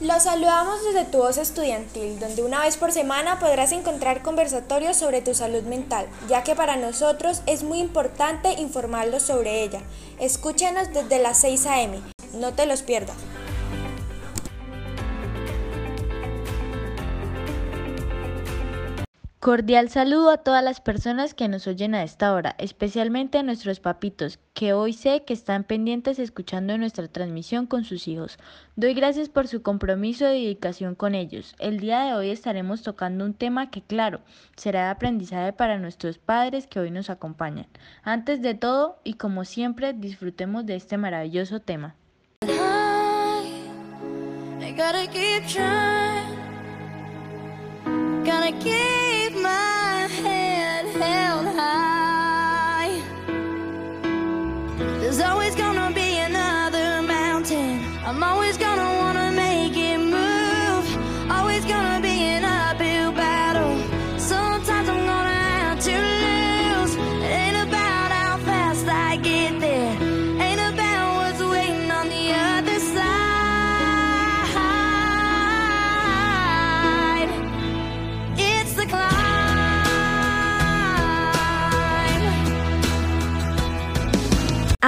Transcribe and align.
Los 0.00 0.22
saludamos 0.22 0.84
desde 0.84 1.06
tu 1.06 1.18
voz 1.18 1.38
estudiantil, 1.38 2.20
donde 2.20 2.44
una 2.44 2.60
vez 2.60 2.76
por 2.76 2.92
semana 2.92 3.40
podrás 3.40 3.72
encontrar 3.72 4.22
conversatorios 4.22 4.96
sobre 4.96 5.22
tu 5.22 5.34
salud 5.34 5.64
mental, 5.64 6.06
ya 6.28 6.44
que 6.44 6.54
para 6.54 6.76
nosotros 6.76 7.42
es 7.46 7.64
muy 7.64 7.80
importante 7.80 8.52
informarlos 8.52 9.24
sobre 9.24 9.64
ella. 9.64 9.80
Escúchanos 10.20 10.92
desde 10.92 11.18
las 11.18 11.38
6 11.38 11.66
a.m. 11.66 12.00
No 12.34 12.54
te 12.54 12.66
los 12.66 12.82
pierdas. 12.82 13.16
Cordial 19.48 19.88
saludo 19.88 20.28
a 20.28 20.36
todas 20.36 20.62
las 20.62 20.82
personas 20.82 21.32
que 21.32 21.48
nos 21.48 21.66
oyen 21.66 21.94
a 21.94 22.02
esta 22.02 22.34
hora, 22.34 22.54
especialmente 22.58 23.38
a 23.38 23.42
nuestros 23.42 23.80
papitos, 23.80 24.38
que 24.52 24.74
hoy 24.74 24.92
sé 24.92 25.24
que 25.24 25.32
están 25.32 25.64
pendientes 25.64 26.18
escuchando 26.18 26.76
nuestra 26.76 27.08
transmisión 27.08 27.64
con 27.64 27.84
sus 27.84 28.08
hijos. 28.08 28.38
Doy 28.76 28.92
gracias 28.92 29.30
por 29.30 29.48
su 29.48 29.62
compromiso 29.62 30.26
y 30.30 30.44
dedicación 30.44 30.94
con 30.94 31.14
ellos. 31.14 31.54
El 31.58 31.80
día 31.80 32.00
de 32.00 32.12
hoy 32.12 32.28
estaremos 32.28 32.82
tocando 32.82 33.24
un 33.24 33.32
tema 33.32 33.70
que, 33.70 33.80
claro, 33.80 34.20
será 34.54 34.84
de 34.84 34.90
aprendizaje 34.90 35.54
para 35.54 35.78
nuestros 35.78 36.18
padres 36.18 36.66
que 36.66 36.80
hoy 36.80 36.90
nos 36.90 37.08
acompañan. 37.08 37.68
Antes 38.02 38.42
de 38.42 38.52
todo, 38.52 38.98
y 39.02 39.14
como 39.14 39.46
siempre, 39.46 39.94
disfrutemos 39.94 40.66
de 40.66 40.76
este 40.76 40.98
maravilloso 40.98 41.60
tema. 41.60 41.94
There's 55.00 55.20
always 55.20 55.54
gonna 55.54 55.92
be 55.94 56.18
another 56.18 57.02
mountain. 57.02 57.80
I'm 58.04 58.20
always 58.24 58.56
gonna 58.58 58.96
wanna 58.98 59.27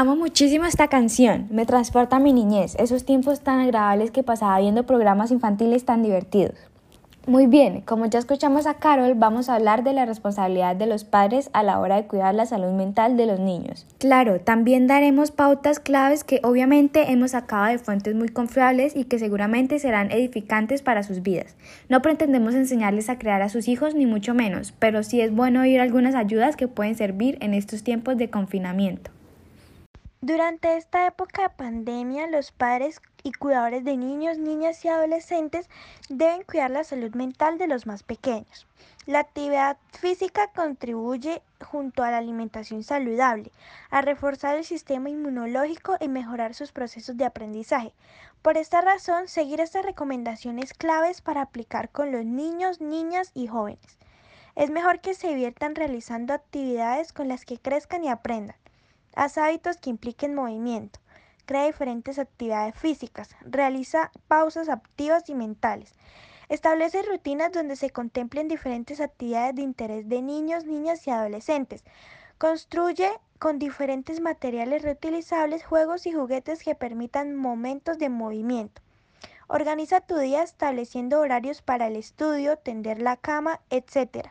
Amo 0.01 0.17
muchísimo 0.17 0.65
esta 0.65 0.89
canción, 0.89 1.47
me 1.51 1.67
transporta 1.67 2.17
a 2.17 2.21
mi 2.21 2.33
niñez, 2.33 2.75
esos 2.79 3.05
tiempos 3.05 3.43
tan 3.43 3.61
agradables 3.61 4.11
que 4.11 4.23
pasaba 4.23 4.59
viendo 4.59 4.87
programas 4.87 5.31
infantiles 5.31 5.85
tan 5.85 6.03
divertidos. 6.03 6.55
Muy 7.27 7.47
bien, 7.47 7.83
como 7.83 8.07
ya 8.07 8.19
escuchamos 8.19 8.67
a 8.67 8.79
Carol, 8.79 9.13
vamos 9.15 9.51
a 9.51 9.57
hablar 9.57 9.85
de 9.85 9.93
la 9.93 10.07
responsabilidad 10.07 10.75
de 10.75 10.87
los 10.87 11.05
padres 11.05 11.51
a 11.53 11.63
la 11.63 11.79
hora 11.79 11.97
de 11.97 12.07
cuidar 12.07 12.35
la 12.35 12.47
salud 12.47 12.73
mental 12.73 13.19
de 13.19 13.27
los 13.27 13.41
niños. 13.41 13.87
Claro, 13.99 14.41
también 14.41 14.87
daremos 14.87 15.33
pautas 15.33 15.81
claves 15.81 16.25
que 16.25 16.41
obviamente 16.45 17.13
hemos 17.13 17.33
sacado 17.33 17.67
de 17.67 17.77
fuentes 17.77 18.15
muy 18.15 18.31
confiables 18.31 18.97
y 18.97 19.05
que 19.05 19.19
seguramente 19.19 19.79
serán 19.79 20.11
edificantes 20.13 20.81
para 20.81 21.03
sus 21.03 21.21
vidas. 21.21 21.57
No 21.91 22.01
pretendemos 22.01 22.55
enseñarles 22.55 23.11
a 23.11 23.19
crear 23.19 23.43
a 23.43 23.51
sus 23.51 23.69
hijos 23.69 23.95
ni 23.95 24.07
mucho 24.07 24.33
menos, 24.33 24.73
pero 24.79 25.03
sí 25.03 25.21
es 25.21 25.31
bueno 25.31 25.61
oír 25.61 25.79
algunas 25.79 26.15
ayudas 26.15 26.57
que 26.57 26.69
pueden 26.69 26.95
servir 26.95 27.37
en 27.43 27.53
estos 27.53 27.83
tiempos 27.83 28.17
de 28.17 28.31
confinamiento. 28.31 29.11
Durante 30.23 30.77
esta 30.77 31.07
época 31.07 31.45
de 31.45 31.49
pandemia, 31.49 32.27
los 32.27 32.53
padres 32.53 33.01
y 33.23 33.33
cuidadores 33.33 33.85
de 33.85 33.97
niños, 33.97 34.37
niñas 34.37 34.85
y 34.85 34.89
adolescentes 34.89 35.71
deben 36.11 36.43
cuidar 36.43 36.71
la 36.71 36.85
salud 36.85 37.15
mental 37.15 37.57
de 37.57 37.67
los 37.67 37.87
más 37.87 38.03
pequeños. 38.03 38.67
La 39.07 39.21
actividad 39.21 39.79
física 39.99 40.49
contribuye, 40.49 41.41
junto 41.65 42.03
a 42.03 42.11
la 42.11 42.19
alimentación 42.19 42.83
saludable, 42.83 43.51
a 43.89 44.03
reforzar 44.03 44.59
el 44.59 44.67
sistema 44.67 45.09
inmunológico 45.09 45.97
y 45.99 46.09
mejorar 46.09 46.53
sus 46.53 46.71
procesos 46.71 47.17
de 47.17 47.25
aprendizaje. 47.25 47.95
Por 48.43 48.59
esta 48.59 48.83
razón, 48.83 49.27
seguir 49.27 49.63
estas 49.63 49.87
recomendaciones 49.87 50.75
claves 50.75 51.23
para 51.23 51.41
aplicar 51.41 51.89
con 51.89 52.13
los 52.13 52.27
niños, 52.27 52.83
niñas 52.83 53.31
y 53.33 53.47
jóvenes. 53.47 53.99
Es 54.55 54.69
mejor 54.69 55.01
que 55.01 55.15
se 55.15 55.29
diviertan 55.29 55.75
realizando 55.75 56.35
actividades 56.35 57.15
con 57.15 57.27
las 57.27 57.47
que 57.47 57.57
crezcan 57.57 58.05
y 58.05 58.11
aprendan. 58.11 58.60
Haz 59.15 59.39
hábitos 59.39 59.77
que 59.79 59.91
impliquen 59.91 60.35
movimiento. 60.35 61.01
Crea 61.47 61.67
diferentes 61.67 62.19
actividades 62.19 62.75
físicas. 62.77 63.37
Realiza 63.41 64.13
pausas 64.29 64.69
activas 64.69 65.29
y 65.29 65.35
mentales. 65.35 65.95
Establece 66.49 67.03
rutinas 67.03 67.53
donde 67.53 67.77
se 67.77 67.91
contemplen 67.91 68.49
diferentes 68.49 69.01
actividades 69.01 69.55
de 69.55 69.63
interés 69.63 70.09
de 70.09 70.23
niños, 70.23 70.65
niñas 70.65 71.07
y 71.07 71.11
adolescentes. 71.11 71.85
Construye 72.39 73.11
con 73.39 73.59
diferentes 73.59 74.21
materiales 74.21 74.83
reutilizables 74.83 75.65
juegos 75.65 76.07
y 76.07 76.13
juguetes 76.13 76.63
que 76.63 76.75
permitan 76.75 77.35
momentos 77.35 77.99
de 77.99 78.09
movimiento. 78.09 78.83
Organiza 79.49 80.01
tu 80.01 80.17
día 80.17 80.43
estableciendo 80.43 81.21
horarios 81.21 81.63
para 81.63 81.89
el 81.89 81.97
estudio, 81.97 82.57
tender 82.57 83.03
la 83.03 83.17
cama, 83.17 83.61
etc. 83.71 84.29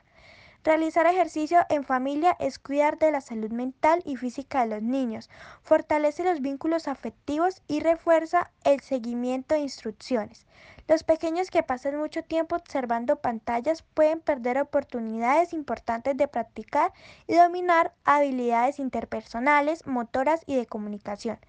Realizar 0.61 1.07
ejercicio 1.07 1.61
en 1.69 1.85
familia 1.85 2.35
es 2.37 2.59
cuidar 2.59 2.97
de 2.97 3.11
la 3.11 3.21
salud 3.21 3.49
mental 3.49 4.01
y 4.03 4.17
física 4.17 4.59
de 4.61 4.75
los 4.75 4.83
niños, 4.83 5.29
fortalece 5.61 6.25
los 6.25 6.41
vínculos 6.41 6.89
afectivos 6.89 7.61
y 7.69 7.79
refuerza 7.79 8.51
el 8.65 8.81
seguimiento 8.81 9.55
de 9.55 9.61
instrucciones. 9.61 10.45
Los 10.89 11.03
pequeños 11.03 11.49
que 11.49 11.63
pasan 11.63 11.97
mucho 11.97 12.23
tiempo 12.23 12.57
observando 12.57 13.15
pantallas 13.15 13.83
pueden 13.93 14.19
perder 14.19 14.59
oportunidades 14.59 15.53
importantes 15.53 16.17
de 16.17 16.27
practicar 16.27 16.91
y 17.25 17.35
dominar 17.35 17.93
habilidades 18.03 18.79
interpersonales, 18.79 19.87
motoras 19.87 20.41
y 20.45 20.57
de 20.57 20.65
comunicación. 20.65 21.39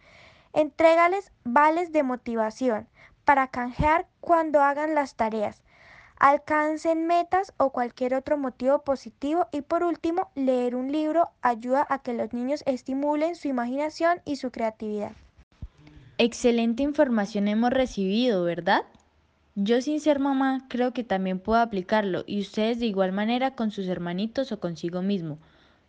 Entrégales 0.53 1.33
vales 1.43 1.91
de 1.91 2.05
motivación 2.05 2.87
para 3.25 3.49
canjear 3.49 4.07
cuando 4.21 4.63
hagan 4.63 4.95
las 4.95 5.17
tareas 5.17 5.63
alcancen 6.21 7.07
metas 7.07 7.53
o 7.57 7.71
cualquier 7.71 8.15
otro 8.15 8.37
motivo 8.37 8.83
positivo 8.83 9.49
y 9.53 9.63
por 9.63 9.83
último, 9.83 10.31
leer 10.35 10.77
un 10.77 10.93
libro 10.93 11.31
ayuda 11.41 11.87
a 11.89 12.01
que 12.03 12.13
los 12.13 12.33
niños 12.35 12.63
estimulen 12.67 13.35
su 13.35 13.49
imaginación 13.49 14.21
y 14.27 14.37
su 14.37 14.51
creatividad. 14.51 15.13
Excelente 16.19 16.83
información 16.83 17.49
hemos 17.49 17.71
recibido, 17.71 18.45
¿verdad? 18.45 18.83
Yo 19.55 19.81
sin 19.81 19.99
ser 19.99 20.21
mamá 20.21 20.67
creo 20.69 20.93
que 20.93 21.05
también 21.05 21.39
puedo 21.41 21.61
aplicarlo 21.61 22.25
y 22.27 22.41
ustedes 22.41 22.79
de 22.79 22.87
igual 22.87 23.13
manera 23.13 23.55
con 23.55 23.71
sus 23.71 23.89
hermanitos 23.89 24.53
o 24.53 24.61
consigo 24.61 25.01
mismo. 25.01 25.39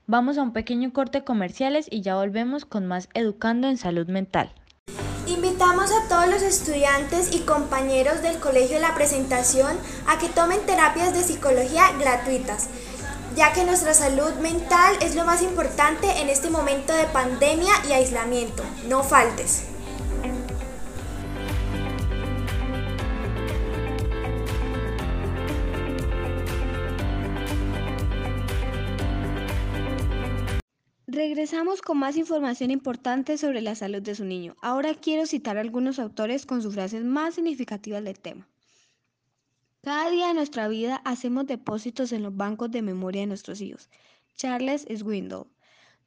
Vamos 0.07 0.37
a 0.37 0.43
un 0.43 0.53
pequeño 0.53 0.93
corte 0.93 1.25
comerciales 1.25 1.87
y 1.91 2.01
ya 2.01 2.15
volvemos 2.15 2.63
con 2.65 2.87
más 2.87 3.09
Educando 3.13 3.67
en 3.67 3.77
Salud 3.77 4.07
Mental. 4.07 4.49
Invitamos 5.27 5.91
a 5.91 6.07
todos 6.07 6.27
los 6.27 6.41
estudiantes 6.41 7.29
y 7.31 7.41
compañeros 7.41 8.21
del 8.23 8.39
Colegio 8.39 8.79
la 8.79 8.95
Presentación 8.95 9.77
a 10.07 10.17
que 10.17 10.29
tomen 10.29 10.65
terapias 10.65 11.13
de 11.13 11.23
psicología 11.23 11.91
gratuitas, 11.99 12.67
ya 13.35 13.53
que 13.53 13.63
nuestra 13.63 13.93
salud 13.93 14.33
mental 14.41 14.95
es 14.99 15.15
lo 15.15 15.23
más 15.23 15.43
importante 15.43 16.21
en 16.21 16.29
este 16.29 16.49
momento 16.49 16.93
de 16.93 17.05
pandemia 17.05 17.73
y 17.87 17.93
aislamiento. 17.93 18.63
No 18.87 19.03
faltes. 19.03 19.70
Regresamos 31.13 31.81
con 31.81 31.97
más 31.97 32.15
información 32.15 32.71
importante 32.71 33.37
sobre 33.37 33.61
la 33.61 33.75
salud 33.75 34.01
de 34.01 34.15
su 34.15 34.23
niño. 34.23 34.55
Ahora 34.61 34.93
quiero 34.93 35.25
citar 35.25 35.57
algunos 35.57 35.99
autores 35.99 36.45
con 36.45 36.61
sus 36.61 36.73
frases 36.73 37.03
más 37.03 37.35
significativas 37.35 38.01
del 38.01 38.17
tema. 38.17 38.47
Cada 39.81 40.09
día 40.09 40.29
de 40.29 40.35
nuestra 40.35 40.69
vida 40.69 41.01
hacemos 41.03 41.47
depósitos 41.47 42.13
en 42.13 42.23
los 42.23 42.37
bancos 42.37 42.71
de 42.71 42.81
memoria 42.81 43.19
de 43.23 43.27
nuestros 43.27 43.59
hijos. 43.59 43.89
Charles 44.37 44.85
Swindoll. 44.87 45.49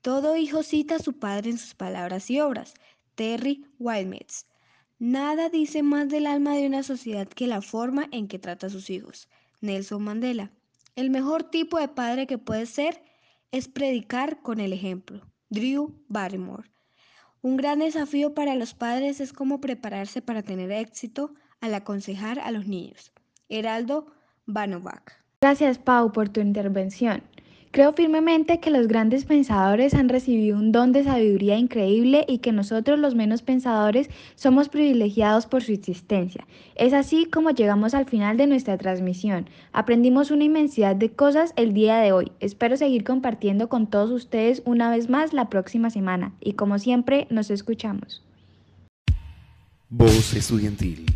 Todo 0.00 0.38
hijo 0.38 0.62
cita 0.62 0.94
a 0.94 1.00
su 1.00 1.12
padre 1.12 1.50
en 1.50 1.58
sus 1.58 1.74
palabras 1.74 2.30
y 2.30 2.40
obras. 2.40 2.72
Terry 3.14 3.66
Wildmitz. 3.78 4.46
Nada 4.98 5.50
dice 5.50 5.82
más 5.82 6.08
del 6.08 6.26
alma 6.26 6.56
de 6.56 6.66
una 6.66 6.82
sociedad 6.82 7.28
que 7.28 7.46
la 7.46 7.60
forma 7.60 8.08
en 8.10 8.26
que 8.26 8.38
trata 8.38 8.68
a 8.68 8.70
sus 8.70 8.88
hijos. 8.88 9.28
Nelson 9.60 10.02
Mandela. 10.02 10.50
El 10.96 11.10
mejor 11.10 11.44
tipo 11.44 11.78
de 11.78 11.88
padre 11.88 12.26
que 12.26 12.38
puede 12.38 12.64
ser 12.64 13.02
es 13.54 13.68
predicar 13.68 14.42
con 14.42 14.58
el 14.58 14.72
ejemplo. 14.72 15.20
Drew 15.48 15.94
Barrymore. 16.08 16.68
Un 17.40 17.56
gran 17.56 17.78
desafío 17.78 18.34
para 18.34 18.56
los 18.56 18.74
padres 18.74 19.20
es 19.20 19.32
cómo 19.32 19.60
prepararse 19.60 20.20
para 20.20 20.42
tener 20.42 20.72
éxito 20.72 21.34
al 21.60 21.72
aconsejar 21.74 22.40
a 22.40 22.50
los 22.50 22.66
niños. 22.66 23.12
Heraldo 23.48 24.08
Banovac. 24.44 25.24
Gracias, 25.40 25.78
Pau, 25.78 26.10
por 26.10 26.30
tu 26.30 26.40
intervención. 26.40 27.22
Creo 27.74 27.92
firmemente 27.92 28.60
que 28.60 28.70
los 28.70 28.86
grandes 28.86 29.24
pensadores 29.24 29.94
han 29.94 30.08
recibido 30.08 30.56
un 30.56 30.70
don 30.70 30.92
de 30.92 31.02
sabiduría 31.02 31.58
increíble 31.58 32.24
y 32.28 32.38
que 32.38 32.52
nosotros 32.52 33.00
los 33.00 33.16
menos 33.16 33.42
pensadores 33.42 34.08
somos 34.36 34.68
privilegiados 34.68 35.46
por 35.46 35.64
su 35.64 35.72
existencia. 35.72 36.46
Es 36.76 36.92
así 36.92 37.24
como 37.24 37.50
llegamos 37.50 37.94
al 37.94 38.04
final 38.04 38.36
de 38.36 38.46
nuestra 38.46 38.78
transmisión. 38.78 39.48
Aprendimos 39.72 40.30
una 40.30 40.44
inmensidad 40.44 40.94
de 40.94 41.10
cosas 41.10 41.52
el 41.56 41.74
día 41.74 41.96
de 41.96 42.12
hoy. 42.12 42.30
Espero 42.38 42.76
seguir 42.76 43.02
compartiendo 43.02 43.68
con 43.68 43.90
todos 43.90 44.12
ustedes 44.12 44.62
una 44.64 44.88
vez 44.88 45.10
más 45.10 45.32
la 45.32 45.48
próxima 45.48 45.90
semana 45.90 46.32
y 46.40 46.52
como 46.52 46.78
siempre 46.78 47.26
nos 47.28 47.50
escuchamos. 47.50 48.22
Voz 49.90 50.32
estudiantil, 50.34 51.06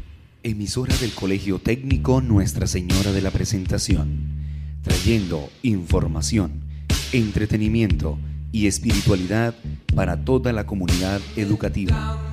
emisora 0.43 0.96
del 0.96 1.12
Colegio 1.12 1.61
Técnico 1.61 2.20
Nuestra 2.20 2.66
Señora 2.66 3.12
de 3.12 3.22
la 3.22 3.31
Presentación 3.31 4.38
trayendo 4.88 5.50
información, 5.62 6.62
entretenimiento 7.12 8.19
y 8.52 8.67
espiritualidad 8.67 9.55
para 9.94 10.25
toda 10.25 10.52
la 10.55 10.67
comunidad 10.67 11.20
educativa. 11.37 12.27